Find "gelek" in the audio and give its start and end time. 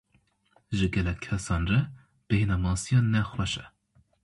0.93-1.19